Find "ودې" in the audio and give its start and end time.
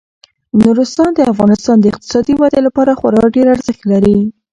2.41-2.61